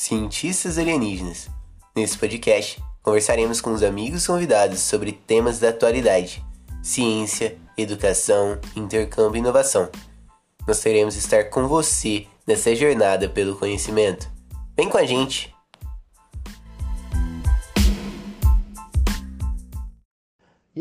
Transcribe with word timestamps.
Cientistas 0.00 0.78
Alienígenas. 0.78 1.50
Nesse 1.94 2.16
podcast, 2.16 2.80
conversaremos 3.02 3.60
com 3.60 3.72
os 3.72 3.82
amigos 3.82 4.24
convidados 4.24 4.78
sobre 4.78 5.10
temas 5.10 5.58
da 5.58 5.70
atualidade, 5.70 6.40
ciência, 6.80 7.58
educação, 7.76 8.60
intercâmbio 8.76 9.38
e 9.38 9.40
inovação. 9.40 9.90
Nós 10.68 10.78
teremos 10.78 11.16
estar 11.16 11.50
com 11.50 11.66
você 11.66 12.28
nessa 12.46 12.76
jornada 12.76 13.28
pelo 13.28 13.56
conhecimento. 13.56 14.30
Vem 14.76 14.88
com 14.88 14.98
a 14.98 15.04
gente! 15.04 15.52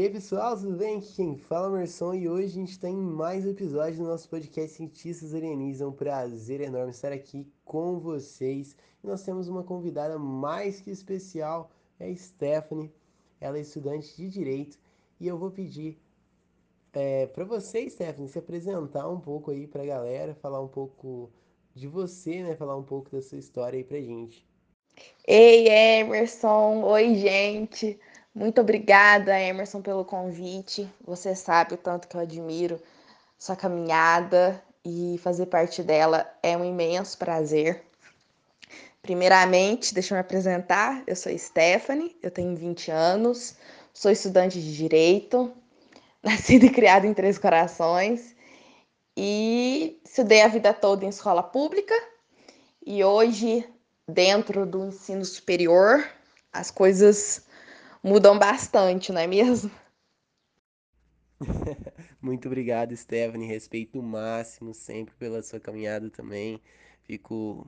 Aí 0.07 0.13
pessoal, 0.13 0.55
tudo 0.55 0.77
bem? 0.77 0.99
Aqui 0.99 1.15
quem 1.15 1.35
fala 1.35 1.67
é 1.67 1.79
Merson 1.79 2.13
e 2.13 2.29
hoje 2.29 2.45
a 2.45 2.47
gente 2.47 2.71
está 2.71 2.87
em 2.87 2.95
mais 2.95 3.45
um 3.45 3.49
episódio 3.49 3.97
do 3.97 4.05
nosso 4.05 4.29
podcast 4.29 4.77
Cientistas 4.77 5.33
Alienígenas. 5.33 5.81
É 5.81 5.85
um 5.85 5.91
prazer 5.91 6.61
enorme 6.61 6.91
estar 6.91 7.11
aqui 7.11 7.45
com 7.65 7.99
vocês. 7.99 8.73
E 9.03 9.07
nós 9.07 9.23
temos 9.23 9.49
uma 9.49 9.63
convidada 9.63 10.17
mais 10.17 10.79
que 10.79 10.91
especial, 10.91 11.71
é 11.99 12.07
a 12.07 12.15
Stephanie. 12.15 12.89
Ela 13.41 13.57
é 13.57 13.61
estudante 13.61 14.15
de 14.15 14.29
Direito 14.29 14.79
e 15.19 15.27
eu 15.27 15.37
vou 15.37 15.51
pedir 15.51 15.99
é, 16.93 17.27
para 17.27 17.43
você, 17.43 17.89
Stephanie, 17.89 18.29
se 18.29 18.39
apresentar 18.39 19.09
um 19.09 19.19
pouco 19.19 19.51
aí 19.51 19.67
para 19.67 19.83
a 19.83 19.87
galera, 19.87 20.33
falar 20.35 20.61
um 20.61 20.69
pouco 20.69 21.29
de 21.75 21.85
você, 21.85 22.41
né? 22.43 22.55
Falar 22.55 22.77
um 22.77 22.83
pouco 22.83 23.11
da 23.11 23.21
sua 23.21 23.39
história 23.39 23.75
aí 23.75 23.83
pra 23.83 23.99
gente. 23.99 24.47
Ei, 25.27 25.67
Emerson! 25.67 26.81
Oi, 26.83 27.13
gente! 27.15 27.99
Muito 28.37 28.61
obrigada, 28.61 29.39
Emerson, 29.39 29.81
pelo 29.81 30.05
convite. 30.05 30.87
Você 31.03 31.33
sabe 31.33 31.73
o 31.73 31.77
tanto 31.77 32.07
que 32.07 32.15
eu 32.15 32.21
admiro 32.21 32.79
sua 33.35 33.55
caminhada 33.55 34.63
e 34.85 35.19
fazer 35.23 35.47
parte 35.47 35.81
dela 35.81 36.31
é 36.43 36.55
um 36.55 36.63
imenso 36.63 37.17
prazer. 37.17 37.83
Primeiramente, 39.01 39.91
deixa 39.91 40.13
eu 40.13 40.17
me 40.17 40.21
apresentar. 40.21 41.01
Eu 41.07 41.15
sou 41.15 41.35
Stephanie, 41.35 42.15
eu 42.21 42.29
tenho 42.29 42.55
20 42.55 42.91
anos, 42.91 43.55
sou 43.91 44.11
estudante 44.11 44.61
de 44.61 44.77
Direito, 44.77 45.51
nascida 46.21 46.67
e 46.67 46.69
criada 46.69 47.07
em 47.07 47.15
Três 47.15 47.39
Corações 47.39 48.35
e 49.17 49.99
estudei 50.05 50.43
a 50.43 50.47
vida 50.47 50.75
toda 50.75 51.03
em 51.03 51.09
escola 51.09 51.41
pública 51.41 51.95
e 52.85 53.03
hoje, 53.03 53.67
dentro 54.07 54.63
do 54.63 54.85
ensino 54.85 55.25
superior, 55.25 56.07
as 56.53 56.69
coisas 56.69 57.46
mudam 58.07 58.37
bastante, 58.39 59.11
não 59.11 59.21
é 59.21 59.27
mesmo? 59.27 59.69
Muito 62.21 62.47
obrigado, 62.47 62.95
Stephanie. 62.95 63.47
Respeito 63.47 63.99
o 63.99 64.03
máximo 64.03 64.73
sempre 64.73 65.13
pela 65.15 65.41
sua 65.43 65.59
caminhada 65.59 66.09
também. 66.09 66.61
Fico, 67.03 67.67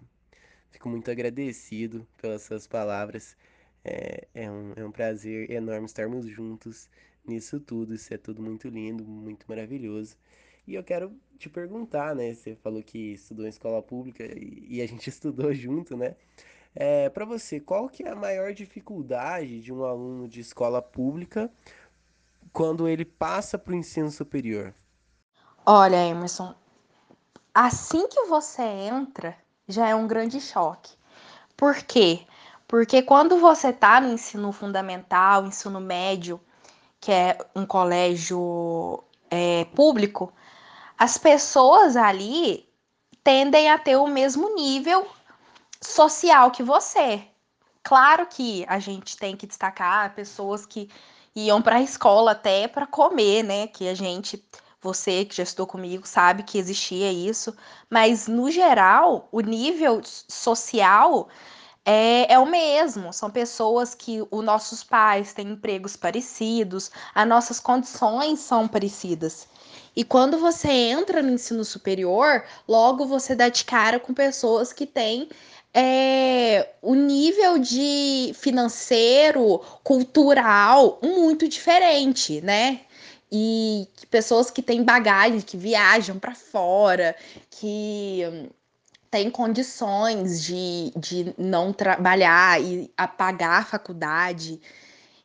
fico 0.71 0.89
muito 0.89 1.09
agradecido 1.11 2.07
pelas 2.21 2.43
suas 2.43 2.67
palavras. 2.67 3.37
É, 3.83 4.27
é, 4.33 4.51
um, 4.51 4.73
é 4.75 4.85
um 4.85 4.91
prazer 4.91 5.49
enorme 5.51 5.85
estarmos 5.85 6.27
juntos 6.27 6.89
nisso 7.25 7.59
tudo. 7.59 7.93
Isso 7.95 8.13
é 8.13 8.17
tudo 8.17 8.41
muito 8.41 8.67
lindo, 8.69 9.03
muito 9.05 9.45
maravilhoso. 9.47 10.17
E 10.67 10.75
eu 10.75 10.83
quero 10.83 11.15
te 11.37 11.49
perguntar, 11.49 12.15
né? 12.15 12.33
Você 12.33 12.55
falou 12.55 12.83
que 12.83 13.13
estudou 13.13 13.45
em 13.45 13.49
escola 13.49 13.81
pública 13.81 14.23
e, 14.25 14.77
e 14.77 14.81
a 14.81 14.87
gente 14.87 15.09
estudou 15.09 15.53
junto, 15.53 15.95
né? 15.97 16.15
É, 16.75 17.09
para 17.09 17.25
você, 17.25 17.59
qual 17.59 17.89
que 17.89 18.03
é 18.03 18.09
a 18.09 18.15
maior 18.15 18.53
dificuldade 18.53 19.59
de 19.59 19.73
um 19.73 19.83
aluno 19.83 20.27
de 20.27 20.39
escola 20.39 20.81
pública 20.81 21.51
quando 22.53 22.87
ele 22.87 23.05
passa 23.05 23.57
para 23.57 23.73
o 23.73 23.75
ensino 23.75 24.11
superior? 24.11 24.73
Olha, 25.65 25.97
Emerson, 26.07 26.55
assim 27.53 28.07
que 28.07 28.25
você 28.25 28.61
entra, 28.61 29.35
já 29.67 29.87
é 29.87 29.95
um 29.95 30.07
grande 30.07 30.39
choque. 30.39 30.93
Por 31.57 31.75
quê? 31.83 32.25
Porque 32.67 33.01
quando 33.01 33.39
você 33.39 33.69
está 33.69 33.99
no 33.99 34.13
ensino 34.13 34.51
fundamental, 34.51 35.45
ensino 35.45 35.79
médio, 35.79 36.39
que 36.99 37.11
é 37.11 37.37
um 37.55 37.65
colégio 37.65 39.03
é, 39.29 39.65
público, 39.65 40.31
as 40.97 41.17
pessoas 41.17 41.95
ali 41.95 42.67
tendem 43.23 43.69
a 43.69 43.77
ter 43.77 43.95
o 43.95 44.07
mesmo 44.07 44.53
nível 44.55 45.07
social 45.81 46.51
que 46.51 46.63
você. 46.63 47.23
Claro 47.83 48.27
que 48.27 48.65
a 48.67 48.79
gente 48.79 49.17
tem 49.17 49.35
que 49.35 49.47
destacar 49.47 50.13
pessoas 50.13 50.65
que 50.65 50.89
iam 51.35 51.61
para 51.61 51.77
a 51.77 51.81
escola 51.81 52.31
até 52.31 52.67
para 52.67 52.85
comer, 52.85 53.43
né? 53.43 53.67
Que 53.67 53.87
a 53.87 53.95
gente, 53.95 54.43
você 54.81 55.25
que 55.25 55.35
já 55.35 55.43
estudou 55.43 55.67
comigo, 55.67 56.07
sabe 56.07 56.43
que 56.43 56.57
existia 56.57 57.11
isso, 57.11 57.55
mas 57.89 58.27
no 58.27 58.51
geral, 58.51 59.27
o 59.31 59.41
nível 59.41 60.01
social 60.03 61.29
é, 61.85 62.33
é, 62.33 62.37
o 62.37 62.45
mesmo. 62.45 63.11
São 63.13 63.31
pessoas 63.31 63.95
que 63.95 64.21
os 64.29 64.43
nossos 64.43 64.83
pais 64.83 65.33
têm 65.33 65.49
empregos 65.49 65.95
parecidos, 65.95 66.91
as 67.15 67.27
nossas 67.27 67.59
condições 67.59 68.39
são 68.39 68.67
parecidas. 68.67 69.47
E 69.95 70.03
quando 70.03 70.37
você 70.37 70.71
entra 70.71 71.21
no 71.21 71.31
ensino 71.31 71.65
superior, 71.65 72.43
logo 72.67 73.05
você 73.05 73.35
dá 73.35 73.49
de 73.49 73.65
cara 73.65 73.99
com 73.99 74.13
pessoas 74.13 74.71
que 74.71 74.85
têm 74.85 75.29
é, 75.73 76.69
o 76.81 76.95
nível 76.95 77.59
de 77.59 78.33
financeiro, 78.35 79.59
cultural 79.83 80.99
muito 81.03 81.47
diferente, 81.47 82.41
né? 82.41 82.81
E 83.31 83.87
pessoas 84.09 84.49
que 84.49 84.61
têm 84.61 84.83
bagagem, 84.83 85.41
que 85.41 85.55
viajam 85.55 86.17
para 86.17 86.33
fora, 86.33 87.15
que 87.51 88.49
têm 89.11 89.29
condições 89.29 90.43
de, 90.43 90.91
de 90.97 91.33
não 91.37 91.71
trabalhar 91.73 92.61
e 92.61 92.91
pagar 93.17 93.59
a 93.61 93.65
faculdade. 93.65 94.59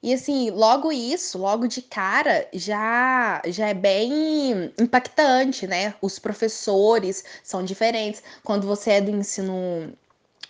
E 0.03 0.13
assim, 0.13 0.51
logo 0.51 0.93
isso, 0.93 1.39
logo 1.39 1.67
de 1.67 1.81
cara, 1.81 2.47
já 2.53 3.41
já 3.47 3.69
é 3.69 3.75
bem 3.75 4.71
impactante, 4.79 5.67
né? 5.67 5.95
Os 6.03 6.19
professores 6.19 7.25
são 7.43 7.65
diferentes. 7.65 8.23
Quando 8.43 8.67
você 8.67 8.93
é 8.93 9.01
do 9.01 9.11
ensino 9.11 9.95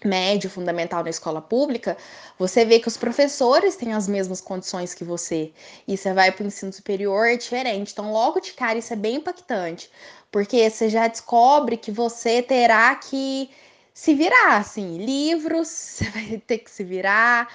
médio, 0.04 0.50
fundamental 0.50 1.03
na 1.03 1.10
escola 1.10 1.41
pública, 1.41 1.97
você 2.38 2.65
vê 2.65 2.78
que 2.78 2.88
os 2.88 2.97
professores 2.97 3.76
têm 3.76 3.92
as 3.92 4.06
mesmas 4.06 4.41
condições 4.41 4.94
que 4.94 5.04
você. 5.04 5.53
E 5.88 5.97
você 5.97 6.12
vai 6.12 6.31
para 6.31 6.44
o 6.44 6.47
ensino 6.47 6.72
superior, 6.72 7.26
é 7.26 7.37
diferente. 7.37 7.92
Então, 7.92 8.12
logo 8.12 8.41
de 8.41 8.53
cara, 8.53 8.78
isso 8.78 8.92
é 8.92 8.97
bem 8.97 9.16
impactante, 9.16 9.91
porque 10.31 10.69
você 10.69 10.88
já 10.88 11.09
descobre 11.09 11.76
que 11.76 11.91
você 11.91 12.42
terá 12.42 12.94
que 12.97 13.50
se 13.92 14.15
virar, 14.15 14.56
assim, 14.59 14.98
livros, 14.98 15.69
você 15.69 16.10
vai 16.10 16.38
ter 16.38 16.59
que 16.59 16.71
se 16.71 16.84
virar, 16.84 17.48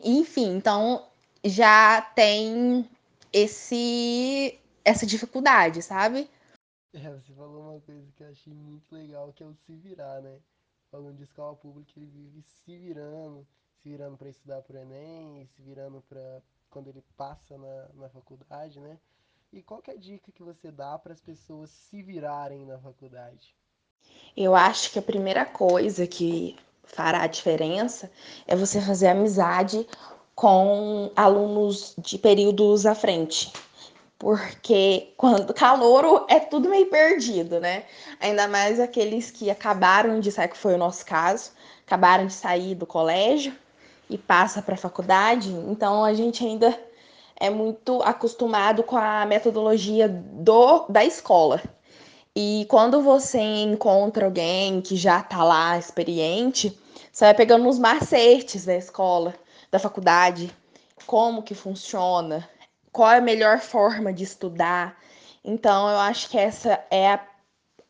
enfim, 0.00 0.56
então 0.56 1.06
já 1.44 2.00
tem 2.00 2.88
esse 3.32 4.58
essa 4.84 5.06
dificuldade, 5.06 5.80
sabe? 5.80 6.28
É, 6.92 7.10
você 7.10 7.32
falou 7.32 7.72
uma 7.72 7.80
coisa 7.80 8.06
que 8.16 8.22
eu 8.22 8.28
achei 8.28 8.52
muito 8.52 8.94
legal, 8.94 9.32
que 9.32 9.42
é 9.42 9.46
o 9.46 9.54
se 9.54 9.74
virar, 9.74 10.20
né? 10.20 10.38
Aluno 10.96 11.14
de 11.14 11.24
escola 11.24 11.54
pública 11.56 11.92
ele 11.96 12.06
vive 12.06 12.42
se 12.42 12.76
virando, 12.78 13.46
se 13.82 13.88
virando 13.88 14.16
para 14.16 14.28
estudar 14.28 14.62
para 14.62 14.76
o 14.76 14.80
Enem, 14.80 15.46
se 15.46 15.62
virando 15.62 16.02
para 16.08 16.42
quando 16.70 16.88
ele 16.88 17.04
passa 17.16 17.56
na, 17.56 17.88
na 17.94 18.08
faculdade, 18.08 18.80
né? 18.80 18.98
E 19.52 19.62
qual 19.62 19.80
é 19.86 19.92
a 19.92 19.96
dica 19.96 20.32
que 20.32 20.42
você 20.42 20.72
dá 20.72 20.98
para 20.98 21.12
as 21.12 21.20
pessoas 21.20 21.70
se 21.70 22.02
virarem 22.02 22.66
na 22.66 22.78
faculdade? 22.78 23.54
Eu 24.36 24.54
acho 24.54 24.90
que 24.92 24.98
a 24.98 25.02
primeira 25.02 25.46
coisa 25.46 26.06
que 26.06 26.56
fará 26.82 27.22
a 27.22 27.28
diferença 27.28 28.10
é 28.46 28.56
você 28.56 28.80
fazer 28.80 29.08
amizade 29.08 29.86
com 30.34 31.12
alunos 31.14 31.94
de 31.96 32.18
períodos 32.18 32.84
à 32.84 32.94
frente 32.94 33.52
porque 34.18 35.12
quando 35.16 35.52
calouro 35.54 36.24
é 36.28 36.40
tudo 36.40 36.68
meio 36.68 36.86
perdido, 36.86 37.60
né? 37.60 37.84
Ainda 38.20 38.48
mais 38.48 38.80
aqueles 38.80 39.30
que 39.30 39.50
acabaram 39.50 40.20
de 40.20 40.30
sair, 40.30 40.48
que 40.48 40.56
foi 40.56 40.74
o 40.74 40.78
nosso 40.78 41.04
caso, 41.04 41.52
acabaram 41.86 42.26
de 42.26 42.32
sair 42.32 42.74
do 42.74 42.86
colégio 42.86 43.54
e 44.08 44.18
passa 44.18 44.62
para 44.62 44.74
a 44.74 44.78
faculdade, 44.78 45.50
então 45.50 46.04
a 46.04 46.12
gente 46.12 46.44
ainda 46.44 46.78
é 47.36 47.50
muito 47.50 48.02
acostumado 48.02 48.82
com 48.82 48.96
a 48.96 49.26
metodologia 49.26 50.08
do 50.08 50.86
da 50.88 51.04
escola. 51.04 51.62
E 52.36 52.66
quando 52.68 53.00
você 53.00 53.38
encontra 53.38 54.24
alguém 54.26 54.80
que 54.80 54.96
já 54.96 55.20
está 55.20 55.44
lá 55.44 55.78
experiente, 55.78 56.76
você 57.12 57.26
vai 57.26 57.34
pegando 57.34 57.68
os 57.68 57.78
macetes 57.78 58.64
da 58.64 58.74
escola, 58.74 59.34
da 59.70 59.78
faculdade, 59.78 60.52
como 61.06 61.42
que 61.42 61.54
funciona, 61.54 62.48
qual 62.94 63.10
é 63.10 63.18
a 63.18 63.20
melhor 63.20 63.58
forma 63.58 64.12
de 64.12 64.22
estudar. 64.22 64.96
Então, 65.44 65.90
eu 65.90 65.98
acho 65.98 66.30
que 66.30 66.38
essa 66.38 66.86
é 66.92 67.08
a, 67.08 67.28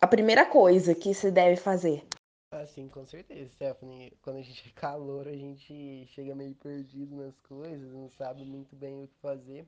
a 0.00 0.06
primeira 0.06 0.46
coisa 0.46 0.94
que 0.94 1.12
se 1.12 1.30
deve 1.30 1.56
fazer. 1.56 2.02
Ah, 2.50 2.66
sim, 2.66 2.88
com 2.88 3.04
certeza, 3.06 3.50
Stephanie. 3.50 4.16
Quando 4.22 4.38
a 4.38 4.42
gente 4.42 4.66
é 4.66 4.72
calor, 4.80 5.28
a 5.28 5.36
gente 5.36 6.06
chega 6.06 6.34
meio 6.34 6.54
perdido 6.54 7.16
nas 7.16 7.38
coisas, 7.40 7.92
não 7.92 8.08
sabe 8.10 8.44
muito 8.46 8.74
bem 8.74 9.04
o 9.04 9.08
que 9.08 9.18
fazer. 9.20 9.66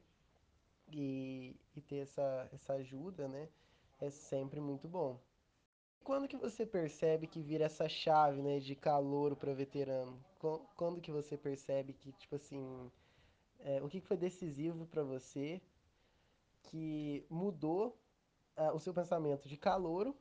E, 0.90 1.54
e 1.76 1.80
ter 1.82 1.98
essa, 1.98 2.48
essa 2.54 2.72
ajuda, 2.74 3.28
né, 3.28 3.48
é 4.00 4.08
sempre 4.08 4.60
muito 4.60 4.88
bom. 4.88 5.20
quando 6.04 6.28
que 6.28 6.36
você 6.36 6.64
percebe 6.64 7.26
que 7.26 7.42
vira 7.42 7.64
essa 7.66 7.88
chave, 7.88 8.40
né, 8.40 8.58
de 8.60 8.74
calouro 8.74 9.36
para 9.36 9.52
veterano? 9.52 10.18
Quando 10.76 11.00
que 11.00 11.10
você 11.10 11.36
percebe 11.36 11.92
que, 11.92 12.12
tipo 12.12 12.36
assim, 12.36 12.90
é, 13.66 13.82
o 13.82 13.88
que 13.88 14.00
foi 14.00 14.16
decisivo 14.16 14.86
para 14.86 15.02
você 15.02 15.60
que 16.70 17.26
mudou 17.28 17.98
uh, 18.56 18.74
o 18.74 18.78
seu 18.78 18.94
pensamento 18.94 19.48
de 19.48 19.56
calouro, 19.56 20.16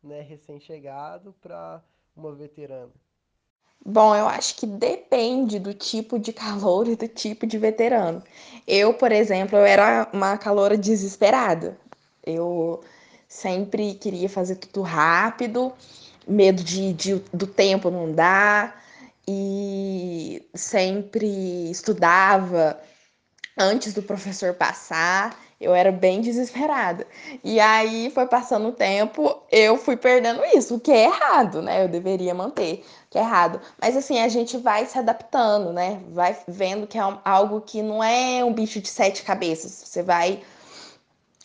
né, 0.00 0.20
recém-chegado, 0.20 1.34
para 1.40 1.82
uma 2.16 2.32
veterana? 2.32 2.92
Bom, 3.84 4.14
eu 4.14 4.28
acho 4.28 4.56
que 4.56 4.66
depende 4.66 5.58
do 5.58 5.74
tipo 5.74 6.18
de 6.20 6.32
calor 6.32 6.86
e 6.88 6.94
do 6.94 7.08
tipo 7.08 7.46
de 7.46 7.58
veterano. 7.58 8.22
Eu, 8.66 8.94
por 8.94 9.10
exemplo, 9.10 9.58
eu 9.58 9.64
era 9.64 10.08
uma 10.12 10.38
caloura 10.38 10.78
desesperada. 10.78 11.76
Eu 12.24 12.82
sempre 13.26 13.94
queria 13.94 14.28
fazer 14.28 14.54
tudo 14.56 14.82
rápido, 14.82 15.72
medo 16.28 16.62
de, 16.62 16.92
de 16.92 17.14
do 17.32 17.46
tempo 17.46 17.90
não 17.90 18.12
dar, 18.12 18.83
e 19.26 20.46
sempre 20.54 21.70
estudava 21.70 22.80
antes 23.56 23.94
do 23.94 24.02
professor 24.02 24.54
passar. 24.54 25.38
Eu 25.60 25.74
era 25.74 25.90
bem 25.90 26.20
desesperada. 26.20 27.06
E 27.42 27.58
aí 27.58 28.10
foi 28.10 28.26
passando 28.26 28.68
o 28.68 28.72
tempo, 28.72 29.42
eu 29.50 29.78
fui 29.78 29.96
perdendo 29.96 30.44
isso, 30.44 30.74
o 30.74 30.80
que 30.80 30.92
é 30.92 31.04
errado, 31.04 31.62
né? 31.62 31.84
Eu 31.84 31.88
deveria 31.88 32.34
manter, 32.34 32.84
que 33.08 33.16
é 33.16 33.22
errado. 33.22 33.60
Mas 33.80 33.96
assim, 33.96 34.18
a 34.18 34.28
gente 34.28 34.58
vai 34.58 34.84
se 34.84 34.98
adaptando, 34.98 35.72
né? 35.72 36.00
Vai 36.10 36.36
vendo 36.48 36.86
que 36.86 36.98
é 36.98 37.02
algo 37.24 37.60
que 37.60 37.82
não 37.82 38.02
é 38.02 38.44
um 38.44 38.52
bicho 38.52 38.80
de 38.80 38.88
sete 38.88 39.22
cabeças. 39.22 39.70
Você 39.72 40.02
vai 40.02 40.42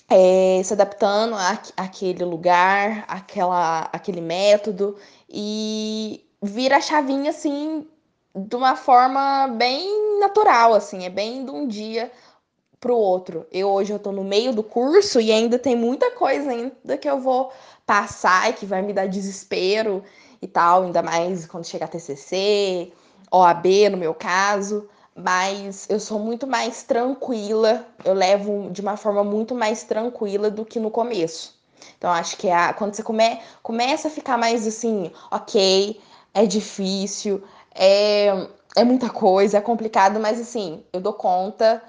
é, 0.10 0.62
se 0.64 0.74
adaptando 0.74 1.36
àquele 1.78 2.26
lugar, 2.26 3.06
àquela, 3.08 3.90
àquele 3.94 4.22
método 4.22 4.98
e 5.30 6.26
vira 6.42 6.78
a 6.78 6.82
chavinha 6.82 7.32
assim 7.32 7.88
de 8.36 8.56
uma 8.56 8.76
forma 8.76 9.48
bem 9.48 10.20
natural, 10.20 10.74
assim, 10.74 11.04
é 11.04 11.10
bem 11.10 11.44
de 11.44 11.52
um 11.52 11.68
dia 11.68 12.12
para 12.80 12.94
o 12.94 12.98
outro. 12.98 13.46
Eu 13.52 13.70
hoje 13.70 13.92
eu 13.92 13.98
estou 13.98 14.14
no 14.14 14.24
meio 14.24 14.54
do 14.54 14.64
curso 14.64 15.20
e 15.20 15.32
ainda 15.32 15.60
tem 15.60 15.76
muita 15.76 16.12
coisa 16.12 16.52
ainda 16.52 16.98
que 16.98 17.10
eu 17.10 17.20
vou 17.20 17.52
passar 17.86 18.50
e 18.50 18.54
que 18.54 18.66
vai 18.66 18.82
me 18.82 18.94
dar 18.94 19.08
desespero 19.08 20.04
e 20.42 20.48
tal, 20.48 20.84
ainda 20.84 21.02
mais 21.02 21.46
quando 21.46 21.66
chegar 21.66 21.90
TCC, 21.90 22.94
OAB 23.32 23.90
no 23.92 23.98
meu 23.98 24.14
caso, 24.14 24.88
mas 25.16 25.86
eu 25.90 26.00
sou 26.00 26.20
muito 26.20 26.48
mais 26.48 26.84
tranquila, 26.84 27.86
eu 28.06 28.14
levo 28.14 28.70
de 28.72 28.82
uma 28.82 28.96
forma 28.96 29.24
muito 29.24 29.54
mais 29.54 29.84
tranquila 29.84 30.50
do 30.50 30.64
que 30.64 30.80
no 30.80 30.90
começo. 30.90 31.60
Então 31.98 32.10
acho 32.12 32.38
que 32.38 32.48
é 32.48 32.56
a, 32.56 32.74
quando 32.74 32.96
você 32.96 33.04
come, 33.04 33.40
começa 33.62 34.08
a 34.08 34.12
ficar 34.12 34.38
mais 34.38 34.66
assim, 34.66 35.12
ok, 35.30 36.00
é 36.34 36.46
difícil, 36.46 37.44
é, 37.74 38.28
é 38.76 38.84
muita 38.84 39.10
coisa, 39.10 39.58
é 39.58 39.62
complicado, 39.62 40.20
mas 40.20 40.40
assim, 40.40 40.84
eu 40.94 41.02
dou 41.02 41.14
conta, 41.14 41.84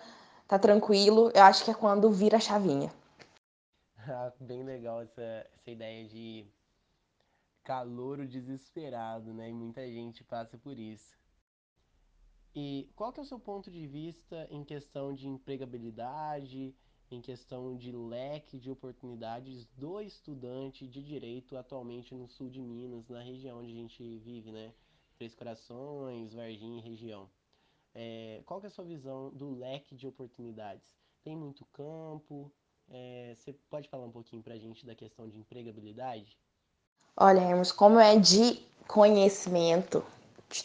tá 0.47 0.59
tranquilo. 0.59 1.31
Eu 1.35 1.43
acho 1.43 1.65
que 1.65 1.71
é 1.71 1.75
quando 1.75 2.11
vira 2.11 2.37
a 2.37 2.41
chavinha. 2.41 2.93
Bem 4.41 4.63
legal 4.63 5.03
essa, 5.03 5.47
essa 5.55 5.71
ideia 5.71 6.07
de 6.07 6.47
calouro 7.63 8.27
desesperado, 8.27 9.33
né? 9.33 9.51
E 9.51 9.53
muita 9.53 9.87
gente 9.87 10.25
passa 10.25 10.59
por 10.59 10.79
isso. 10.79 11.19
E 12.55 12.91
qual 12.97 13.13
que 13.13 13.21
é 13.21 13.23
o 13.23 13.27
seu 13.27 13.39
ponto 13.39 13.71
de 13.71 13.87
vista 13.87 14.49
em 14.51 14.65
questão 14.65 15.15
de 15.15 15.29
empregabilidade, 15.29 16.75
em 17.11 17.21
questão 17.21 17.77
de 17.77 17.91
leque 17.91 18.59
de 18.59 18.71
oportunidades 18.71 19.67
do 19.77 20.01
estudante 20.01 20.87
de 20.87 21.03
direito 21.03 21.57
atualmente 21.57 22.15
no 22.15 22.29
sul 22.29 22.49
de 22.49 22.61
Minas, 22.61 23.09
na 23.09 23.21
região 23.21 23.59
onde 23.59 23.73
a 23.73 23.75
gente 23.75 24.19
vive, 24.19 24.53
né? 24.53 24.73
Três 25.17 25.35
Corações, 25.35 26.33
Varginha 26.33 26.79
e 26.79 26.89
região. 26.89 27.29
É, 27.95 28.41
qual 28.47 28.61
que 28.61 28.67
é 28.67 28.69
a 28.69 28.71
sua 28.71 28.85
visão 28.85 29.31
do 29.31 29.51
leque 29.51 29.97
de 29.97 30.07
oportunidades? 30.07 30.87
Tem 31.25 31.37
muito 31.37 31.65
campo? 31.73 32.51
É, 32.89 33.35
você 33.37 33.53
pode 33.69 33.89
falar 33.89 34.05
um 34.05 34.13
pouquinho 34.13 34.43
para 34.43 34.55
a 34.55 34.59
gente 34.59 34.87
da 34.87 34.95
questão 34.95 35.29
de 35.29 35.37
empregabilidade? 35.39 36.39
Olha, 37.17 37.41
Hermes, 37.41 37.73
como 37.73 37.99
é 37.99 38.19
de 38.19 38.63
conhecimento 38.87 40.05
de 40.49 40.65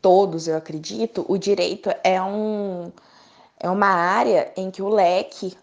todos, 0.00 0.46
eu 0.46 0.56
acredito, 0.56 1.24
o 1.28 1.36
direito 1.36 1.90
é, 2.02 2.22
um, 2.22 2.90
é 3.58 3.68
uma 3.68 3.88
área 3.88 4.52
em 4.56 4.70
que 4.70 4.80
o 4.80 4.88
leque 4.88 5.56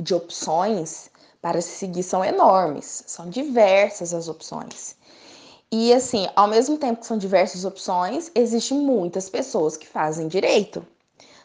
de 0.00 0.14
opções 0.14 1.10
para 1.40 1.60
se 1.60 1.70
seguir 1.70 2.02
são 2.02 2.24
enormes, 2.24 3.04
são 3.06 3.28
diversas 3.28 4.12
as 4.12 4.28
opções. 4.28 4.96
E 5.70 5.92
assim, 5.92 6.28
ao 6.36 6.48
mesmo 6.48 6.78
tempo 6.78 7.00
que 7.00 7.06
são 7.06 7.18
diversas 7.18 7.64
opções, 7.64 8.30
existem 8.34 8.78
muitas 8.78 9.28
pessoas 9.28 9.76
que 9.76 9.86
fazem 9.86 10.28
direito. 10.28 10.86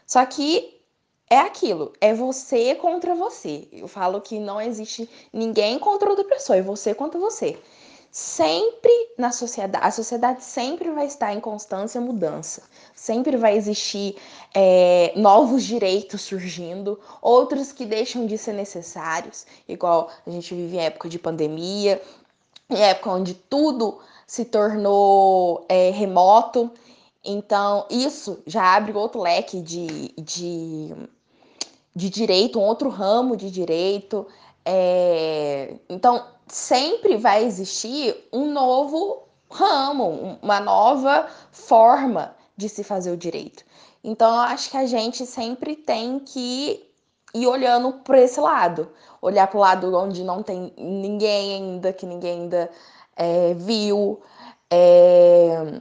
Só 0.06 0.24
que 0.24 0.80
é 1.28 1.38
aquilo, 1.38 1.92
é 2.00 2.12
você 2.12 2.74
contra 2.74 3.14
você. 3.14 3.66
Eu 3.72 3.88
falo 3.88 4.20
que 4.20 4.38
não 4.38 4.60
existe 4.60 5.08
ninguém 5.32 5.78
contra 5.78 6.10
outra 6.10 6.24
pessoa, 6.24 6.58
é 6.58 6.62
você 6.62 6.94
contra 6.94 7.18
você. 7.18 7.58
Sempre 8.14 8.92
na 9.16 9.32
sociedade, 9.32 9.86
a 9.86 9.90
sociedade 9.90 10.44
sempre 10.44 10.90
vai 10.90 11.06
estar 11.06 11.32
em 11.32 11.40
constância 11.40 11.98
mudança. 11.98 12.62
Sempre 12.94 13.38
vai 13.38 13.56
existir 13.56 14.16
é, 14.52 15.14
novos 15.16 15.64
direitos 15.64 16.20
surgindo, 16.20 17.00
outros 17.22 17.72
que 17.72 17.86
deixam 17.86 18.26
de 18.26 18.36
ser 18.36 18.52
necessários, 18.52 19.46
igual 19.66 20.10
a 20.26 20.30
gente 20.30 20.54
vive 20.54 20.76
em 20.76 20.80
época 20.80 21.08
de 21.08 21.18
pandemia, 21.18 22.02
em 22.68 22.82
época 22.82 23.12
onde 23.12 23.32
tudo 23.32 23.98
se 24.26 24.44
tornou 24.44 25.64
é, 25.66 25.88
remoto. 25.88 26.70
Então, 27.24 27.86
isso 27.88 28.42
já 28.46 28.76
abre 28.76 28.92
outro 28.92 29.22
leque 29.22 29.58
de, 29.62 30.12
de, 30.18 30.94
de 31.96 32.10
direito, 32.10 32.60
um 32.60 32.62
outro 32.62 32.90
ramo 32.90 33.38
de 33.38 33.50
direito. 33.50 34.26
É, 34.66 35.76
então, 35.88 36.26
sempre 36.52 37.16
vai 37.16 37.44
existir 37.44 38.14
um 38.30 38.52
novo 38.52 39.22
ramo, 39.50 40.38
uma 40.42 40.60
nova 40.60 41.26
forma 41.50 42.36
de 42.54 42.68
se 42.68 42.84
fazer 42.84 43.10
o 43.10 43.16
direito. 43.16 43.64
Então, 44.04 44.28
eu 44.28 44.40
acho 44.40 44.70
que 44.70 44.76
a 44.76 44.84
gente 44.84 45.24
sempre 45.24 45.74
tem 45.74 46.18
que 46.18 46.86
ir 47.34 47.46
olhando 47.46 47.94
para 48.04 48.20
esse 48.20 48.38
lado, 48.38 48.90
olhar 49.22 49.46
para 49.46 49.56
o 49.56 49.60
lado 49.60 49.96
onde 49.96 50.22
não 50.22 50.42
tem 50.42 50.74
ninguém 50.76 51.54
ainda, 51.54 51.90
que 51.90 52.04
ninguém 52.04 52.42
ainda 52.42 52.70
é, 53.16 53.54
viu, 53.54 54.20
é, 54.70 55.80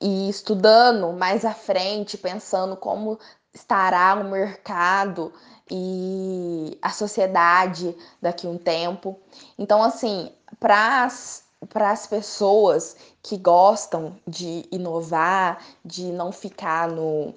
e 0.00 0.28
estudando 0.28 1.12
mais 1.12 1.44
à 1.44 1.54
frente, 1.54 2.18
pensando 2.18 2.76
como 2.76 3.16
estará 3.52 4.14
o 4.14 4.30
mercado 4.30 5.32
e 5.70 6.78
a 6.82 6.90
sociedade 6.90 7.96
daqui 8.20 8.46
a 8.46 8.50
um 8.50 8.58
tempo. 8.58 9.18
Então, 9.58 9.82
assim, 9.82 10.32
para 10.58 11.04
as 11.04 12.06
pessoas 12.06 12.96
que 13.22 13.36
gostam 13.36 14.16
de 14.26 14.66
inovar, 14.70 15.64
de 15.84 16.04
não 16.04 16.32
ficar 16.32 16.88
no, 16.88 17.34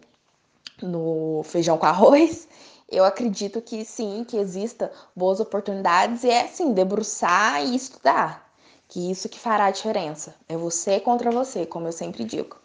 no 0.82 1.43
feijão 1.43 1.77
com 1.77 1.86
arroz, 1.86 2.48
eu 2.89 3.03
acredito 3.03 3.62
que 3.62 3.86
sim, 3.86 4.24
que 4.24 4.38
exista 4.38 4.91
boas 5.15 5.39
oportunidades 5.39 6.24
e 6.24 6.29
é 6.29 6.46
assim, 6.46 6.74
debruçar 6.74 7.63
e 7.63 7.75
estudar. 7.75 8.51
Que 8.88 9.10
isso 9.10 9.29
que 9.29 9.39
fará 9.39 9.65
a 9.65 9.72
diferença. 9.72 10.36
É 10.48 10.55
você 10.55 11.00
contra 11.00 11.32
você, 11.32 11.65
como 11.65 11.88
eu 11.88 11.91
sempre 11.91 12.24
digo. 12.24 12.58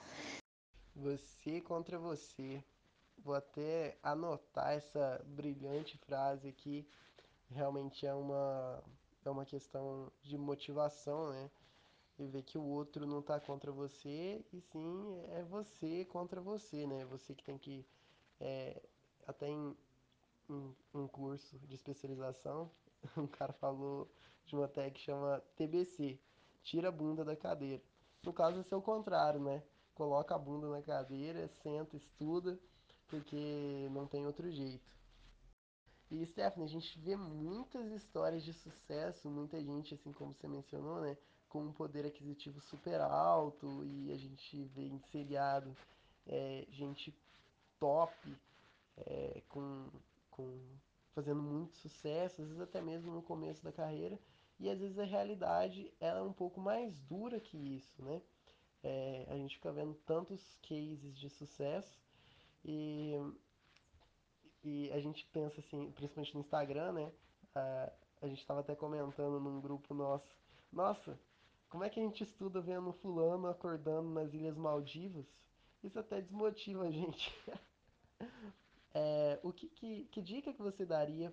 Você 0.95 1.61
contra 1.63 1.99
você. 1.99 2.63
Vou 3.25 3.35
até 3.35 3.99
anotar 4.03 4.73
essa 4.73 5.25
brilhante 5.27 5.99
frase 5.99 6.49
aqui. 6.49 6.87
Realmente 7.51 8.07
é 8.07 8.15
uma, 8.15 8.83
é 9.25 9.31
uma 9.31 9.45
questão 9.45 10.11
de 10.23 10.37
motivação, 10.37 11.31
né? 11.31 11.51
E 12.19 12.27
ver 12.27 12.43
que 12.43 12.59
o 12.59 12.65
outro 12.65 13.07
não 13.07 13.23
tá 13.23 13.39
contra 13.39 13.71
você, 13.71 14.45
e 14.53 14.61
sim 14.61 15.23
é 15.31 15.43
você 15.45 16.05
contra 16.07 16.41
você, 16.41 16.87
né? 16.87 17.05
Você 17.07 17.35
que 17.35 17.45
tem 17.45 17.57
que. 17.59 17.87
É, 18.41 18.83
até 19.27 19.49
em, 19.49 19.77
um, 20.95 21.07
curso 21.07 21.59
de 21.61 21.75
especialização, 21.75 22.71
um 23.17 23.27
cara 23.27 23.53
falou 23.53 24.11
de 24.47 24.55
uma 24.55 24.67
tag 24.67 24.93
que 24.93 25.01
chama 25.01 25.43
TBC, 25.57 26.19
tira 26.63 26.89
a 26.89 26.93
bunda 26.93 27.25
da 27.25 27.37
cadeira. 27.37 27.83
No 28.23 28.33
caso, 28.33 28.65
é 28.69 28.77
o 28.77 28.83
contrário, 28.83 29.41
né? 29.41 29.63
Coloca 29.95 30.35
a 30.35 30.39
bunda 30.39 30.69
na 30.69 30.83
cadeira, 30.83 31.49
senta, 31.63 31.97
estuda, 31.97 32.59
porque 33.09 33.89
não 33.91 34.07
tem 34.07 34.27
outro 34.27 34.51
jeito. 34.51 34.97
E 36.11 36.25
Stephanie, 36.25 36.67
a 36.67 36.71
gente 36.71 36.99
vê 36.99 37.17
muitas 37.17 37.91
histórias 37.93 38.43
de 38.43 38.53
sucesso, 38.53 39.29
muita 39.29 39.63
gente, 39.63 39.95
assim 39.95 40.13
como 40.13 40.33
você 40.33 40.49
mencionou, 40.49 41.03
né, 41.03 41.19
com 41.49 41.63
um 41.63 41.73
poder 41.73 42.07
aquisitivo 42.07 42.61
super 42.61 43.01
alto, 43.01 43.85
e 43.85 44.13
a 44.13 44.17
gente 44.17 44.65
vê 44.75 44.87
em 44.87 44.99
seriado 45.11 45.77
é, 46.27 46.67
gente 46.71 47.15
top, 47.79 48.15
é, 48.97 49.43
com 49.49 49.89
com 50.31 50.61
fazendo 51.15 51.43
muito 51.43 51.77
sucesso, 51.77 52.41
às 52.43 52.49
vezes 52.49 52.63
até 52.63 52.81
mesmo 52.81 53.13
no 53.13 53.23
começo 53.23 53.63
da 53.65 53.73
carreira, 53.73 54.19
e 54.61 54.71
às 54.71 54.79
vezes 54.79 54.99
a 54.99 55.05
realidade 55.05 55.93
ela 56.01 56.21
é 56.21 56.23
um 56.23 56.33
pouco 56.33 56.61
mais 56.61 57.01
dura 57.01 57.41
que 57.41 57.57
isso, 57.57 58.03
né? 58.03 58.23
É, 58.83 59.27
a 59.29 59.37
gente 59.37 59.57
fica 59.57 59.73
vendo 59.73 59.95
tantos 60.07 60.57
cases 60.63 61.19
de 61.19 61.29
sucesso 61.29 61.99
e, 62.65 63.15
e 64.65 64.91
a 64.93 65.01
gente 65.01 65.27
pensa 65.27 65.61
assim, 65.61 65.91
principalmente 65.93 66.35
no 66.35 66.41
Instagram, 66.41 66.93
né? 66.93 67.13
A, 67.55 67.93
a 68.23 68.27
gente 68.27 68.41
estava 68.41 68.61
até 68.61 68.75
comentando 68.75 69.41
num 69.41 69.61
grupo 69.61 69.95
nosso, 69.95 70.37
nossa, 70.73 71.19
como 71.69 71.85
é 71.85 71.91
que 71.91 72.01
a 72.01 72.03
gente 72.03 72.23
estuda 72.23 72.61
vendo 72.61 72.93
fulano 72.93 73.47
acordando 73.47 74.09
nas 74.09 74.33
Ilhas 74.33 74.57
Maldivas? 74.57 75.27
Isso 75.83 75.99
até 75.99 76.21
desmotiva 76.21 76.85
a 76.85 76.91
gente. 76.91 77.33
É, 78.95 79.39
o 79.45 79.53
que, 79.53 79.69
que, 79.69 80.05
que 80.07 80.21
dica 80.21 80.53
que 80.53 80.63
você 80.63 80.85
daria 80.85 81.33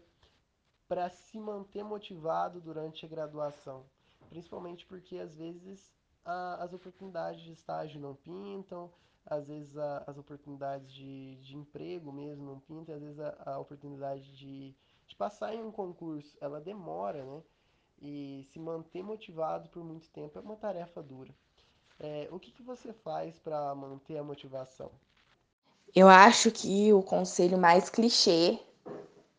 para 0.88 1.10
se 1.10 1.40
manter 1.40 1.84
motivado 1.84 2.60
durante 2.62 3.06
a 3.06 3.10
graduação? 3.10 3.86
Principalmente 4.30 4.86
porque 4.86 5.18
às 5.18 5.34
vezes 5.34 5.92
a, 6.24 6.64
as 6.64 6.74
oportunidades 6.74 7.42
de 7.42 7.54
estágio 7.54 8.00
não 8.00 8.14
pintam, 8.14 8.92
às 9.26 9.48
vezes 9.48 9.76
a, 9.78 10.04
as 10.08 10.18
oportunidades 10.18 10.92
de, 10.92 11.36
de 11.38 11.56
emprego 11.56 12.12
mesmo 12.12 12.46
não 12.46 12.60
pintam, 12.60 12.96
às 12.96 13.02
vezes 13.02 13.20
a, 13.20 13.36
a 13.46 13.60
oportunidade 13.60 14.36
de, 14.38 14.76
de 15.08 15.16
passar 15.16 15.54
em 15.54 15.64
um 15.64 15.72
concurso 15.72 16.38
ela 16.40 16.62
demora, 16.62 17.24
né? 17.24 17.42
E 18.02 18.48
se 18.52 18.60
manter 18.60 19.02
motivado 19.02 19.70
por 19.70 19.84
muito 19.84 20.10
tempo 20.10 20.38
é 20.38 20.42
uma 20.42 20.56
tarefa 20.56 21.02
dura. 21.02 21.34
É, 22.00 22.28
o 22.30 22.40
que, 22.40 22.52
que 22.52 22.62
você 22.62 22.92
faz 22.92 23.40
para 23.40 23.74
manter 23.74 24.18
a 24.18 24.24
motivação? 24.24 24.92
Eu 25.96 26.10
acho 26.10 26.52
que 26.52 26.92
o 26.92 27.02
conselho 27.02 27.58
mais 27.58 27.90
clichê, 27.90 28.60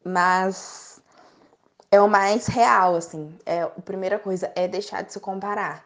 mas 0.02 1.02
é 1.90 2.00
o 2.00 2.08
mais 2.08 2.46
real, 2.46 2.96
assim. 2.96 3.36
É, 3.44 3.62
a 3.62 3.68
primeira 3.68 4.18
coisa 4.18 4.50
é 4.56 4.66
deixar 4.66 5.02
de 5.02 5.12
se 5.12 5.20
comparar. 5.20 5.84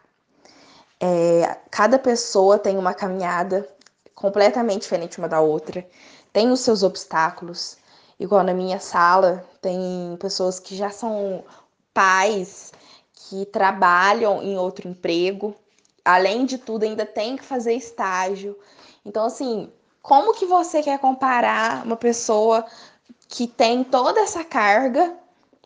É, 0.97 1.55
cada 1.69 1.99
pessoa 1.99 2.57
tem 2.57 2.77
uma 2.77 2.93
caminhada 2.93 3.67
completamente 4.15 4.83
diferente 4.83 5.17
uma 5.17 5.27
da 5.27 5.41
outra, 5.41 5.87
tem 6.31 6.49
os 6.51 6.61
seus 6.61 6.83
obstáculos. 6.83 7.77
Igual 8.19 8.43
na 8.43 8.53
minha 8.53 8.79
sala, 8.79 9.43
tem 9.61 10.15
pessoas 10.19 10.59
que 10.59 10.75
já 10.75 10.89
são 10.89 11.43
pais, 11.93 12.71
que 13.13 13.45
trabalham 13.45 14.41
em 14.41 14.57
outro 14.57 14.87
emprego, 14.87 15.55
além 16.03 16.45
de 16.45 16.57
tudo, 16.57 16.83
ainda 16.83 17.05
tem 17.05 17.35
que 17.35 17.43
fazer 17.43 17.73
estágio. 17.73 18.57
Então, 19.05 19.25
assim, 19.25 19.71
como 20.01 20.33
que 20.33 20.45
você 20.45 20.81
quer 20.81 20.99
comparar 20.99 21.85
uma 21.85 21.95
pessoa 21.95 22.65
que 23.27 23.47
tem 23.47 23.83
toda 23.83 24.19
essa 24.19 24.43
carga 24.43 25.15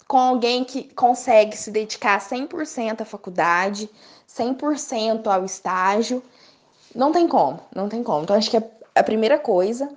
com 0.08 0.18
alguém 0.18 0.64
que 0.64 0.94
consegue 0.94 1.58
se 1.58 1.72
dedicar 1.72 2.20
100% 2.22 3.02
à 3.02 3.06
faculdade, 3.06 3.90
100% 4.28 5.28
ao 5.28 5.46
estágio? 5.46 6.22
Não 6.96 7.12
tem 7.12 7.28
como, 7.28 7.60
não 7.76 7.90
tem 7.90 8.02
como. 8.02 8.24
Então, 8.24 8.36
acho 8.36 8.50
que 8.50 8.58
a 8.96 9.04
primeira 9.04 9.38
coisa, 9.38 9.90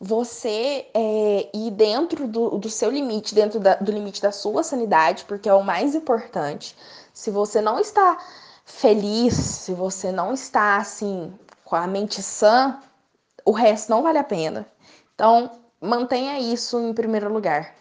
você 0.00 0.86
é, 0.94 1.50
ir 1.52 1.72
dentro 1.72 2.28
do, 2.28 2.50
do 2.58 2.70
seu 2.70 2.90
limite, 2.90 3.34
dentro 3.34 3.58
da, 3.58 3.74
do 3.74 3.90
limite 3.90 4.22
da 4.22 4.30
sua 4.30 4.62
sanidade, 4.62 5.24
porque 5.24 5.48
é 5.48 5.54
o 5.54 5.64
mais 5.64 5.96
importante. 5.96 6.76
Se 7.12 7.30
você 7.30 7.60
não 7.60 7.80
está 7.80 8.16
feliz, 8.64 9.34
se 9.34 9.74
você 9.74 10.12
não 10.12 10.32
está 10.32 10.76
assim 10.76 11.34
com 11.64 11.74
a 11.74 11.86
mente 11.86 12.22
sã, 12.22 12.80
o 13.44 13.50
resto 13.50 13.90
não 13.90 14.02
vale 14.02 14.18
a 14.18 14.24
pena. 14.24 14.66
Então, 15.14 15.50
mantenha 15.80 16.38
isso 16.38 16.78
em 16.80 16.94
primeiro 16.94 17.32
lugar. 17.32 17.74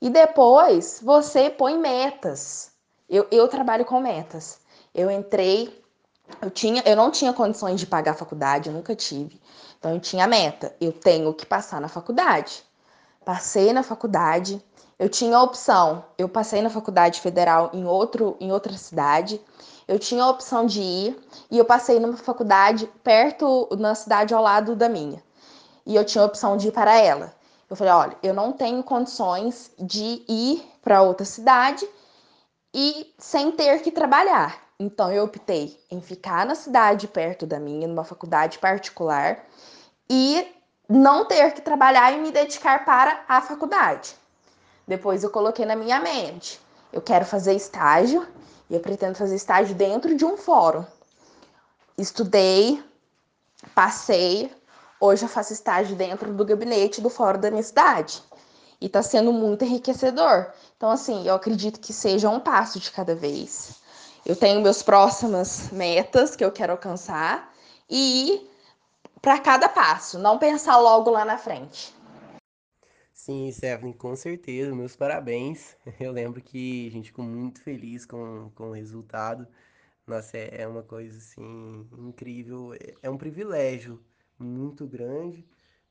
E 0.00 0.10
depois 0.10 1.00
você 1.02 1.50
põe 1.50 1.78
metas. 1.78 2.72
Eu, 3.08 3.26
eu 3.30 3.48
trabalho 3.48 3.84
com 3.84 4.00
metas. 4.00 4.60
Eu 4.94 5.10
entrei, 5.10 5.82
eu 6.40 6.50
tinha, 6.50 6.82
eu 6.84 6.96
não 6.96 7.10
tinha 7.10 7.32
condições 7.32 7.80
de 7.80 7.86
pagar 7.86 8.12
a 8.12 8.14
faculdade, 8.14 8.70
nunca 8.70 8.94
tive. 8.94 9.40
Então 9.78 9.92
eu 9.92 10.00
tinha 10.00 10.26
meta, 10.26 10.74
eu 10.80 10.92
tenho 10.92 11.32
que 11.34 11.46
passar 11.46 11.80
na 11.80 11.88
faculdade. 11.88 12.64
Passei 13.24 13.72
na 13.72 13.82
faculdade, 13.82 14.62
eu 14.98 15.08
tinha 15.08 15.36
a 15.36 15.42
opção, 15.42 16.04
eu 16.16 16.28
passei 16.28 16.60
na 16.62 16.70
faculdade 16.70 17.20
federal 17.20 17.70
em 17.72 17.84
outro 17.84 18.36
em 18.40 18.50
outra 18.50 18.72
cidade. 18.76 19.40
Eu 19.86 19.98
tinha 19.98 20.22
a 20.24 20.28
opção 20.28 20.66
de 20.66 20.80
ir 20.80 21.18
e 21.50 21.56
eu 21.56 21.64
passei 21.64 21.98
numa 22.00 22.16
faculdade 22.16 22.90
perto, 23.02 23.68
na 23.78 23.94
cidade 23.94 24.34
ao 24.34 24.42
lado 24.42 24.76
da 24.76 24.88
minha. 24.88 25.22
E 25.86 25.94
eu 25.94 26.04
tinha 26.04 26.22
a 26.22 26.26
opção 26.26 26.56
de 26.56 26.68
ir 26.68 26.72
para 26.72 26.96
ela. 26.98 27.32
Eu 27.70 27.76
falei: 27.76 27.92
olha, 27.92 28.16
eu 28.22 28.34
não 28.34 28.52
tenho 28.52 28.82
condições 28.82 29.70
de 29.78 30.22
ir 30.28 30.68
para 30.82 31.02
outra 31.02 31.24
cidade 31.24 31.88
e 32.74 33.14
sem 33.18 33.52
ter 33.52 33.82
que 33.82 33.90
trabalhar. 33.90 34.67
Então 34.80 35.10
eu 35.12 35.24
optei 35.24 35.76
em 35.90 36.00
ficar 36.00 36.46
na 36.46 36.54
cidade 36.54 37.08
perto 37.08 37.44
da 37.44 37.58
minha, 37.58 37.88
numa 37.88 38.04
faculdade 38.04 38.60
particular, 38.60 39.44
e 40.08 40.46
não 40.88 41.24
ter 41.24 41.52
que 41.52 41.60
trabalhar 41.60 42.12
e 42.12 42.20
me 42.20 42.30
dedicar 42.30 42.84
para 42.84 43.24
a 43.28 43.40
faculdade. 43.40 44.14
Depois 44.86 45.24
eu 45.24 45.30
coloquei 45.30 45.66
na 45.66 45.74
minha 45.74 45.98
mente: 45.98 46.60
eu 46.92 47.02
quero 47.02 47.24
fazer 47.24 47.54
estágio 47.54 48.24
e 48.70 48.74
eu 48.74 48.80
pretendo 48.80 49.18
fazer 49.18 49.34
estágio 49.34 49.74
dentro 49.74 50.14
de 50.14 50.24
um 50.24 50.36
fórum. 50.36 50.84
Estudei, 51.96 52.80
passei, 53.74 54.48
hoje 55.00 55.24
eu 55.24 55.28
faço 55.28 55.52
estágio 55.52 55.96
dentro 55.96 56.32
do 56.32 56.44
gabinete 56.44 57.00
do 57.00 57.10
fórum 57.10 57.40
da 57.40 57.50
minha 57.50 57.64
cidade. 57.64 58.22
E 58.80 58.86
está 58.86 59.02
sendo 59.02 59.32
muito 59.32 59.64
enriquecedor. 59.64 60.52
Então, 60.76 60.88
assim, 60.88 61.26
eu 61.26 61.34
acredito 61.34 61.80
que 61.80 61.92
seja 61.92 62.30
um 62.30 62.38
passo 62.38 62.78
de 62.78 62.92
cada 62.92 63.12
vez. 63.12 63.74
Eu 64.26 64.36
tenho 64.36 64.60
meus 64.60 64.82
próximas 64.82 65.70
metas 65.70 66.36
que 66.36 66.44
eu 66.44 66.52
quero 66.52 66.72
alcançar 66.72 67.52
e 67.88 68.32
ir 68.32 68.50
para 69.22 69.38
cada 69.38 69.68
passo, 69.68 70.18
não 70.18 70.38
pensar 70.38 70.78
logo 70.78 71.10
lá 71.10 71.24
na 71.24 71.38
frente. 71.38 71.94
Sim, 73.12 73.50
Stephanie, 73.52 73.94
com 73.94 74.16
certeza, 74.16 74.74
meus 74.74 74.96
parabéns. 74.96 75.76
Eu 76.00 76.12
lembro 76.12 76.40
que 76.40 76.86
a 76.88 76.90
gente 76.90 77.10
ficou 77.10 77.24
muito 77.24 77.60
feliz 77.60 78.06
com, 78.06 78.50
com 78.54 78.70
o 78.70 78.72
resultado. 78.72 79.46
Nossa, 80.06 80.38
é, 80.38 80.62
é 80.62 80.66
uma 80.66 80.82
coisa 80.82 81.18
assim 81.18 81.86
incrível, 81.98 82.72
é, 82.72 82.94
é 83.02 83.10
um 83.10 83.18
privilégio 83.18 84.02
muito 84.38 84.86
grande, 84.86 85.46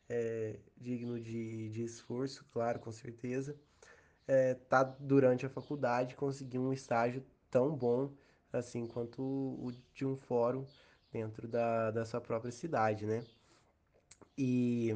é, 0.10 0.58
digno 0.76 1.20
de, 1.20 1.70
de 1.70 1.84
esforço, 1.84 2.44
claro, 2.52 2.80
com 2.80 2.92
certeza. 2.92 3.56
É, 4.28 4.56
tá 4.56 4.84
durante 4.84 5.46
a 5.46 5.50
faculdade 5.50 6.16
conseguir 6.16 6.58
um 6.58 6.74
estágio 6.74 7.24
tão 7.58 7.76
bom 7.76 8.14
assim 8.54 8.88
quanto 8.88 9.22
o, 9.24 9.72
de 9.94 10.06
um 10.06 10.16
fórum 10.18 10.66
dentro 11.12 11.48
da, 11.48 11.92
da 11.92 12.06
sua 12.06 12.22
própria 12.22 12.52
cidade, 12.52 13.06
né? 13.06 13.26
E 14.38 14.96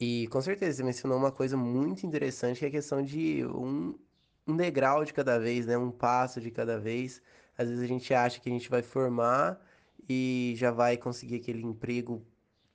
E 0.00 0.26
com 0.28 0.40
certeza 0.42 0.78
você 0.78 0.82
mencionou 0.84 1.18
uma 1.18 1.32
coisa 1.32 1.56
muito 1.56 2.06
interessante, 2.06 2.58
que 2.58 2.64
é 2.66 2.68
a 2.68 2.70
questão 2.70 3.02
de 3.02 3.44
um, 3.46 3.98
um 4.46 4.56
degrau 4.56 5.04
de 5.04 5.12
cada 5.12 5.38
vez, 5.38 5.66
né? 5.66 5.76
Um 5.78 5.90
passo 5.90 6.40
de 6.40 6.50
cada 6.50 6.78
vez. 6.78 7.22
Às 7.56 7.68
vezes 7.68 7.82
a 7.84 7.86
gente 7.86 8.12
acha 8.14 8.40
que 8.40 8.48
a 8.48 8.52
gente 8.52 8.68
vai 8.68 8.82
formar 8.82 9.60
e 10.08 10.54
já 10.56 10.70
vai 10.70 10.96
conseguir 10.98 11.36
aquele 11.36 11.62
emprego 11.62 12.26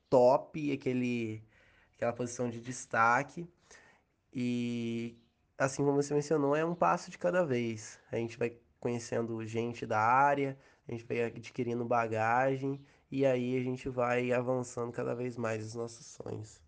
top, 0.09 0.71
aquele, 0.71 1.43
aquela 1.95 2.13
posição 2.13 2.50
de 2.50 2.61
destaque. 2.61 3.47
E 4.33 5.17
assim 5.61 5.83
como 5.83 6.01
você 6.01 6.13
mencionou, 6.13 6.55
é 6.55 6.65
um 6.65 6.73
passo 6.73 7.11
de 7.11 7.19
cada 7.19 7.45
vez. 7.45 7.99
A 8.11 8.15
gente 8.15 8.37
vai 8.37 8.57
conhecendo 8.79 9.45
gente 9.45 9.85
da 9.85 9.99
área, 9.99 10.57
a 10.87 10.91
gente 10.91 11.05
vai 11.05 11.21
adquirindo 11.21 11.85
bagagem 11.85 12.81
e 13.11 13.25
aí 13.25 13.55
a 13.55 13.61
gente 13.61 13.87
vai 13.87 14.31
avançando 14.31 14.91
cada 14.91 15.13
vez 15.13 15.37
mais 15.37 15.63
os 15.63 15.75
nossos 15.75 16.05
sonhos. 16.07 16.59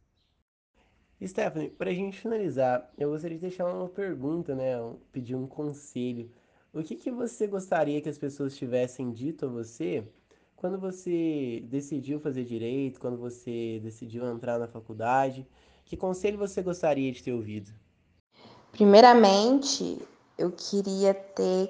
Stephanie, 1.26 1.72
para 1.72 1.90
a 1.90 1.94
gente 1.94 2.20
finalizar, 2.20 2.94
eu 2.98 3.10
gostaria 3.10 3.38
de 3.38 3.42
deixar 3.42 3.66
uma 3.66 3.90
pergunta, 3.90 4.54
né? 4.54 4.76
Pedir 5.12 5.36
um 5.36 5.48
conselho. 5.48 6.30
O 6.72 6.84
que 6.84 6.96
que 6.96 7.10
você 7.10 7.48
gostaria 7.48 8.02
que 8.02 8.10
as 8.10 8.18
pessoas 8.18 8.56
tivessem 8.56 9.12
dito 9.12 9.46
a 9.46 9.50
você 9.50 10.08
quando 10.56 10.80
você 10.80 11.66
decidiu 11.68 12.20
fazer 12.20 12.44
direito, 12.44 13.00
quando 13.00 13.18
você 13.18 13.80
decidiu 13.82 14.28
entrar 14.28 14.60
na 14.60 14.68
faculdade? 14.68 15.48
Que 15.86 15.98
conselho 15.98 16.38
você 16.38 16.62
gostaria 16.62 17.12
de 17.12 17.24
ter 17.24 17.32
ouvido? 17.32 17.74
Primeiramente, 18.74 20.02
eu 20.36 20.52
queria 20.52 21.14
ter, 21.14 21.70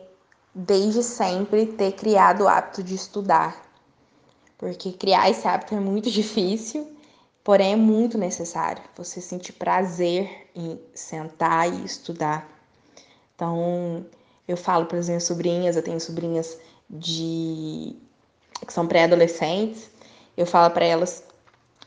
desde 0.56 1.04
sempre, 1.04 1.66
ter 1.66 1.92
criado 1.92 2.46
o 2.46 2.48
hábito 2.48 2.82
de 2.82 2.96
estudar, 2.96 3.62
porque 4.58 4.94
criar 4.94 5.30
esse 5.30 5.46
hábito 5.46 5.76
é 5.76 5.80
muito 5.82 6.10
difícil, 6.10 6.96
porém 7.44 7.74
é 7.74 7.76
muito 7.76 8.18
necessário. 8.18 8.82
Você 8.96 9.20
sentir 9.20 9.52
prazer 9.52 10.50
em 10.56 10.80
sentar 10.96 11.72
e 11.72 11.84
estudar. 11.84 12.50
Então, 13.36 14.06
eu 14.48 14.56
falo 14.56 14.86
para 14.86 14.98
as 14.98 15.08
minhas 15.08 15.26
sobrinhas, 15.26 15.76
eu 15.76 15.84
tenho 15.84 16.00
sobrinhas 16.00 16.58
de 16.90 17.98
que 18.66 18.72
são 18.72 18.88
pré-adolescentes, 18.88 19.92
eu 20.38 20.46
falo 20.46 20.74
para 20.74 20.86
elas: 20.86 21.22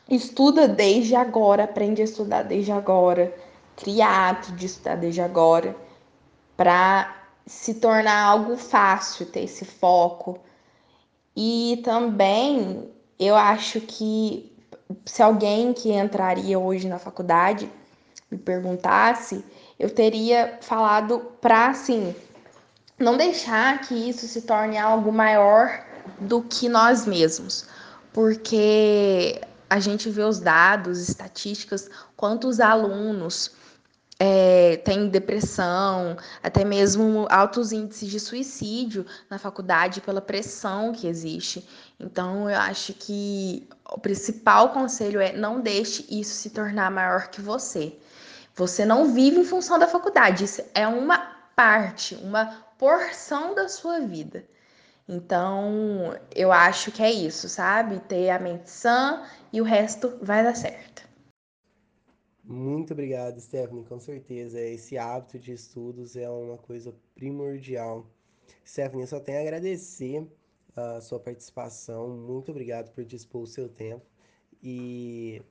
estuda 0.07 0.67
desde 0.67 1.15
agora, 1.15 1.63
aprende 1.63 2.03
a 2.03 2.05
estudar 2.05 2.43
desde 2.43 2.71
agora, 2.71 3.33
hábito 4.01 4.53
de 4.53 4.65
estudar 4.65 4.95
desde 4.95 5.21
agora 5.21 5.75
para 6.55 7.15
se 7.45 7.75
tornar 7.75 8.23
algo 8.23 8.57
fácil 8.57 9.25
ter 9.27 9.43
esse 9.43 9.63
foco. 9.63 10.39
E 11.35 11.81
também 11.83 12.91
eu 13.19 13.35
acho 13.35 13.79
que 13.81 14.51
se 15.05 15.21
alguém 15.21 15.73
que 15.73 15.91
entraria 15.91 16.59
hoje 16.59 16.87
na 16.87 16.99
faculdade 16.99 17.69
me 18.29 18.37
perguntasse, 18.37 19.43
eu 19.79 19.89
teria 19.89 20.57
falado 20.61 21.19
para 21.39 21.67
assim, 21.67 22.15
não 22.99 23.15
deixar 23.15 23.79
que 23.81 23.93
isso 23.93 24.27
se 24.27 24.41
torne 24.41 24.77
algo 24.77 25.11
maior 25.11 25.85
do 26.19 26.41
que 26.41 26.67
nós 26.67 27.05
mesmos, 27.05 27.65
porque 28.11 29.39
a 29.69 29.79
gente 29.79 30.09
vê 30.09 30.23
os 30.23 30.39
dados, 30.39 31.07
estatísticas, 31.07 31.89
quantos 32.15 32.59
alunos 32.59 33.51
é, 34.19 34.77
têm 34.77 35.09
depressão, 35.09 36.17
até 36.41 36.65
mesmo 36.65 37.27
altos 37.29 37.71
índices 37.71 38.09
de 38.09 38.19
suicídio 38.19 39.05
na 39.29 39.37
faculdade 39.37 40.01
pela 40.01 40.21
pressão 40.21 40.91
que 40.91 41.07
existe. 41.07 41.67
Então, 41.99 42.49
eu 42.49 42.59
acho 42.59 42.93
que 42.93 43.67
o 43.91 43.99
principal 43.99 44.69
conselho 44.69 45.19
é 45.19 45.33
não 45.33 45.61
deixe 45.61 46.05
isso 46.09 46.33
se 46.33 46.49
tornar 46.49 46.89
maior 46.89 47.27
que 47.27 47.41
você. 47.41 47.97
Você 48.55 48.85
não 48.85 49.13
vive 49.13 49.39
em 49.39 49.45
função 49.45 49.77
da 49.77 49.87
faculdade, 49.87 50.45
isso 50.45 50.63
é 50.73 50.87
uma 50.87 51.19
parte, 51.55 52.15
uma 52.15 52.65
porção 52.77 53.53
da 53.53 53.69
sua 53.69 53.99
vida. 53.99 54.43
Então, 55.07 56.17
eu 56.35 56.51
acho 56.51 56.91
que 56.91 57.01
é 57.01 57.11
isso, 57.11 57.47
sabe? 57.47 57.99
Ter 58.01 58.29
a 58.29 58.39
mente 58.39 58.69
sã 58.69 59.23
e 59.53 59.61
o 59.61 59.63
resto 59.63 60.17
vai 60.21 60.43
dar 60.43 60.55
certo. 60.55 61.06
Muito 62.47 62.93
obrigado, 62.93 63.41
Stephanie. 63.41 63.83
Com 63.83 63.99
certeza, 63.99 64.57
esse 64.61 64.97
hábito 64.97 65.37
de 65.37 65.51
estudos 65.51 66.15
é 66.15 66.29
uma 66.29 66.57
coisa 66.57 66.95
primordial. 67.13 68.09
Stephanie, 68.65 69.01
eu 69.03 69.07
só 69.07 69.19
tenho 69.19 69.39
a 69.39 69.41
agradecer 69.41 70.25
a 70.73 71.01
sua 71.01 71.19
participação. 71.19 72.07
Muito 72.07 72.49
obrigado 72.49 72.93
por 72.93 73.03
dispor 73.03 73.41
o 73.41 73.47
seu 73.47 73.67
tempo. 73.67 74.05
E 74.63 75.41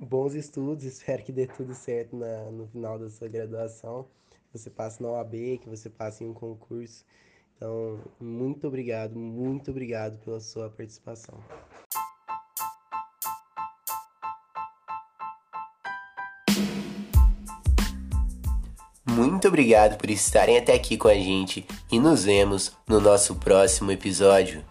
bons 0.00 0.34
estudos. 0.34 0.82
Espero 0.84 1.22
que 1.22 1.30
dê 1.30 1.46
tudo 1.46 1.74
certo 1.74 2.16
na, 2.16 2.50
no 2.50 2.66
final 2.66 2.98
da 2.98 3.08
sua 3.08 3.28
graduação. 3.28 4.08
Que 4.50 4.58
você 4.58 4.68
passe 4.68 5.00
na 5.00 5.10
OAB, 5.10 5.58
que 5.60 5.68
você 5.68 5.88
passe 5.88 6.24
em 6.24 6.28
um 6.28 6.34
concurso. 6.34 7.04
Então, 7.54 8.00
muito 8.18 8.66
obrigado, 8.66 9.16
muito 9.16 9.70
obrigado 9.70 10.18
pela 10.24 10.40
sua 10.40 10.68
participação. 10.68 11.38
Muito 19.42 19.48
obrigado 19.48 19.98
por 19.98 20.08
estarem 20.08 20.56
até 20.56 20.72
aqui 20.72 20.96
com 20.96 21.08
a 21.08 21.14
gente 21.14 21.66
e 21.90 21.98
nos 21.98 22.22
vemos 22.22 22.70
no 22.86 23.00
nosso 23.00 23.34
próximo 23.34 23.90
episódio. 23.90 24.62